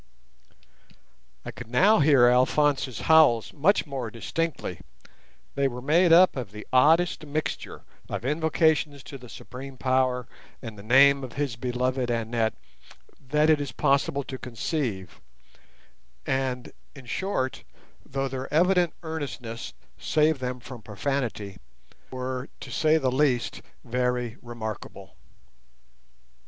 [1.45, 4.79] I could now hear Alphonse's howls much more distinctly;
[5.53, 10.27] they were made up of the oddest mixture of invocations to the Supreme Power
[10.59, 12.55] and the name of his beloved Annette
[13.19, 15.21] that it is possible to conceive;
[16.25, 17.63] and, in short,
[18.03, 21.57] though their evident earnestness saved them from profanity,
[22.09, 25.13] were, to say the least, very remarkable.